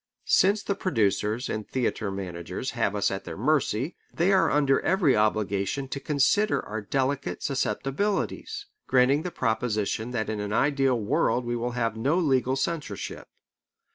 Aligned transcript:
Since 0.25 0.63
the 0.63 0.73
producers 0.73 1.47
and 1.47 1.69
theatre 1.69 2.09
managers 2.09 2.71
have 2.71 2.95
us 2.95 3.11
at 3.11 3.23
their 3.23 3.37
mercy, 3.37 3.95
they 4.11 4.31
are 4.33 4.49
under 4.49 4.79
every 4.81 5.15
obligation 5.15 5.87
to 5.89 5.99
consider 5.99 6.65
our 6.65 6.81
delicate 6.81 7.43
susceptibilities 7.43 8.65
granting 8.87 9.21
the 9.21 9.29
proposition 9.29 10.09
that 10.09 10.27
in 10.27 10.39
an 10.39 10.53
ideal 10.53 10.99
world 10.99 11.45
we 11.45 11.55
will 11.55 11.73
have 11.77 11.95
no 11.97 12.17
legal 12.17 12.55
censorship. 12.55 13.27